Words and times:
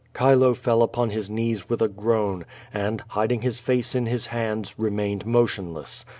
Chilo 0.17 0.55
fell 0.55 0.81
upon 0.81 1.11
his 1.11 1.29
knees 1.29 1.69
with 1.69 1.79
a 1.79 1.87
groan, 1.87 2.43
and, 2.73 3.03
hiding 3.09 3.43
his 3.43 3.59
face 3.59 3.93
in 3.93 4.07
his 4.07 4.25
hands, 4.25 4.73
remained 4.79 5.27
motionless. 5.27 6.05